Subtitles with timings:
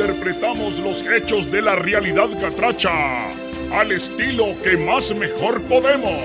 [0.00, 2.90] interpretamos los hechos de la realidad catracha
[3.70, 6.22] al estilo que más mejor podemos.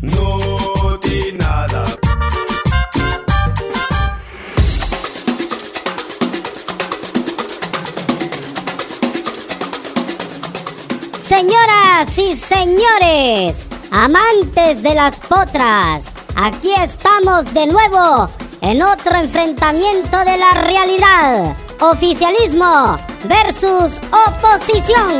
[0.00, 1.84] No di nada.
[11.18, 20.38] Señoras y señores, amantes de las potras, aquí estamos de nuevo en otro enfrentamiento de
[20.38, 21.56] la realidad.
[21.84, 25.18] Oficialismo versus oposición.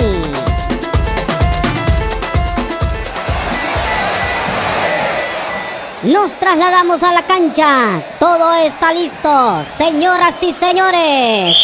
[6.04, 8.00] Nos trasladamos a la cancha.
[8.20, 11.56] Todo está listo, señoras y señores.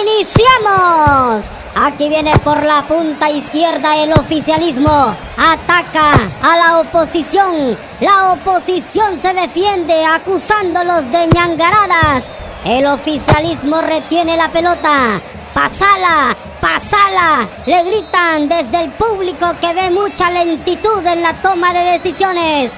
[0.00, 1.50] ¡Iniciamos!
[1.80, 5.14] Aquí viene por la punta izquierda el oficialismo.
[5.36, 6.10] Ataca
[6.42, 7.78] a la oposición.
[8.00, 12.28] La oposición se defiende acusándolos de ñangaradas.
[12.64, 15.20] El oficialismo retiene la pelota.
[15.54, 16.34] ¡Pasala!
[16.60, 17.46] ¡Pasala!
[17.66, 22.72] Le gritan desde el público que ve mucha lentitud en la toma de decisiones.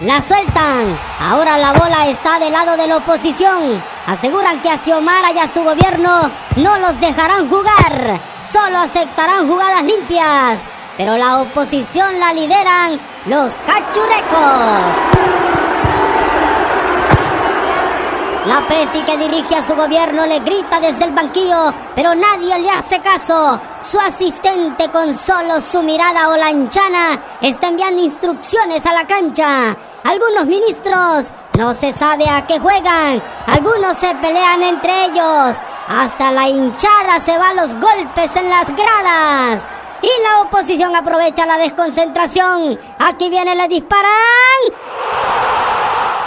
[0.00, 0.98] La sueltan.
[1.20, 3.82] Ahora la bola está del lado de la oposición.
[4.06, 8.18] Aseguran que a Xiomara y a su gobierno no los dejarán jugar.
[8.50, 10.64] Solo aceptarán jugadas limpias.
[10.96, 15.26] Pero la oposición la lideran los cachurecos.
[18.46, 22.70] La presi que dirige a su gobierno le grita desde el banquillo, pero nadie le
[22.70, 23.60] hace caso.
[23.82, 29.76] Su asistente con solo su mirada o lanchana está enviando instrucciones a la cancha.
[30.04, 33.20] Algunos ministros no se sabe a qué juegan.
[33.48, 35.56] Algunos se pelean entre ellos.
[35.88, 39.68] Hasta la hinchada se va los golpes en las gradas.
[40.02, 42.78] Y la oposición aprovecha la desconcentración.
[42.98, 44.10] Aquí viene, le disparan.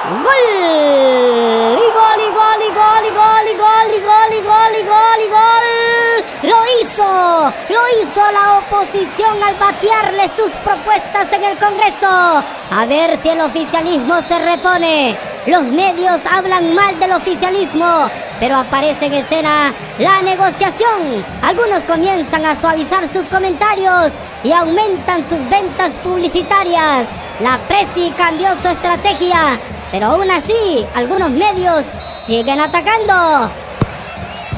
[0.10, 1.78] ¡Gol!
[1.78, 4.84] ¡Y gol, y gol, y gol, y gol, y gol, y gol, y gol, y
[4.88, 6.50] gol, y gol!
[6.50, 7.54] ¡Lo hizo!
[7.70, 12.08] ¡Lo hizo la oposición al batearle sus propuestas en el Congreso!
[12.10, 15.16] A ver si el oficialismo se repone.
[15.46, 18.10] Los medios hablan mal del oficialismo,
[18.40, 21.24] pero aparece en escena la negociación.
[21.42, 24.14] Algunos comienzan a suavizar sus comentarios
[24.44, 27.10] y aumentan sus ventas publicitarias.
[27.42, 29.60] La Presi cambió su estrategia
[29.92, 31.88] pero aún así, algunos medios
[32.26, 33.50] siguen atacando.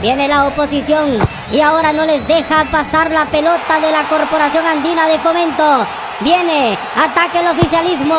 [0.02, 1.20] Viene la oposición
[1.52, 5.86] y ahora no les deja pasar la pelota de la Corporación Andina de Fomento.
[6.20, 8.16] Viene, ataque el oficialismo.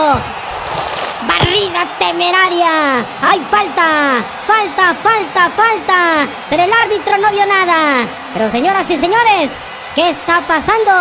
[1.27, 2.99] Barrida temeraria.
[3.23, 4.23] ¡Hay falta!
[4.47, 6.29] ¡Falta, falta, falta!
[6.51, 8.07] Pero el árbitro no vio nada.
[8.35, 9.53] Pero señoras y señores,
[9.95, 10.93] ¿qué está pasando?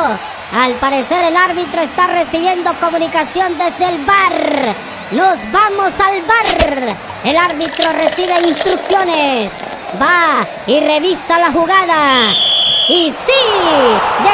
[0.54, 4.76] Al parecer el árbitro está recibiendo comunicación desde el bar.
[5.12, 6.96] Nos vamos al bar.
[7.24, 9.54] El árbitro recibe instrucciones.
[10.02, 12.34] Va y revisa la jugada.
[12.90, 13.31] Y sí,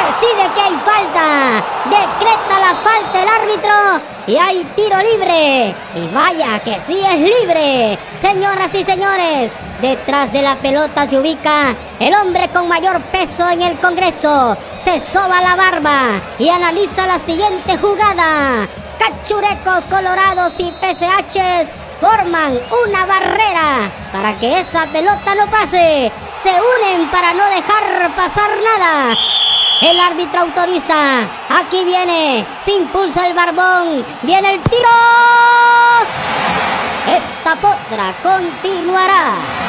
[0.08, 1.64] decide que hay falta.
[1.84, 3.74] Decreta la falta el árbitro
[4.26, 5.74] y hay tiro libre.
[5.94, 7.98] Y vaya que sí es libre.
[8.20, 13.62] Señoras y señores, detrás de la pelota se ubica el hombre con mayor peso en
[13.62, 14.56] el Congreso.
[14.76, 18.66] Se soba la barba y analiza la siguiente jugada.
[18.98, 26.10] Cachurecos colorados y PSHs forman una barrera para que esa pelota no pase.
[26.40, 29.16] Se unen para no dejar pasar nada.
[29.80, 31.22] El árbitro autoriza.
[31.48, 32.44] Aquí viene.
[32.62, 34.04] Se impulsa el barbón.
[34.22, 34.88] Viene el tiro.
[37.06, 39.67] Esta potra continuará.